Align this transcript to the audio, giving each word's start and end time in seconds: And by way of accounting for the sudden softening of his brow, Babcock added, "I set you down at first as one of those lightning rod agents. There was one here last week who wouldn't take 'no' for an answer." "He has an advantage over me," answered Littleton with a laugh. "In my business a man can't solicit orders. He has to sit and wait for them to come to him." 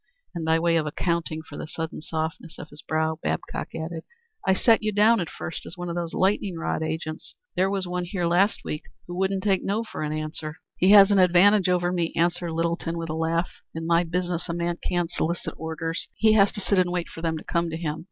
And 0.33 0.43
by 0.43 0.57
way 0.57 0.77
of 0.77 0.87
accounting 0.87 1.43
for 1.43 1.59
the 1.59 1.67
sudden 1.67 2.01
softening 2.01 2.49
of 2.57 2.69
his 2.69 2.81
brow, 2.81 3.19
Babcock 3.21 3.75
added, 3.75 4.01
"I 4.43 4.55
set 4.55 4.81
you 4.81 4.91
down 4.91 5.19
at 5.21 5.29
first 5.29 5.63
as 5.63 5.77
one 5.77 5.89
of 5.89 5.95
those 5.95 6.15
lightning 6.15 6.57
rod 6.57 6.81
agents. 6.81 7.35
There 7.55 7.69
was 7.69 7.85
one 7.85 8.05
here 8.05 8.25
last 8.25 8.61
week 8.65 8.81
who 9.05 9.15
wouldn't 9.15 9.43
take 9.43 9.63
'no' 9.63 9.83
for 9.83 10.01
an 10.01 10.11
answer." 10.11 10.55
"He 10.75 10.89
has 10.89 11.11
an 11.11 11.19
advantage 11.19 11.69
over 11.69 11.91
me," 11.91 12.15
answered 12.15 12.51
Littleton 12.51 12.97
with 12.97 13.09
a 13.11 13.13
laugh. 13.13 13.61
"In 13.75 13.85
my 13.85 14.03
business 14.03 14.49
a 14.49 14.53
man 14.55 14.79
can't 14.83 15.11
solicit 15.11 15.53
orders. 15.55 16.07
He 16.15 16.33
has 16.33 16.51
to 16.53 16.61
sit 16.61 16.79
and 16.79 16.89
wait 16.91 17.07
for 17.07 17.21
them 17.21 17.37
to 17.37 17.43
come 17.43 17.69
to 17.69 17.77
him." 17.77 17.99